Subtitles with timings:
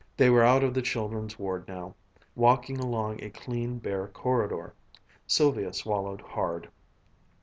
[0.17, 1.93] They were out of the children's ward now,
[2.33, 4.73] walking along a clean bare corridor.
[5.27, 6.69] Sylvia swallowed hard.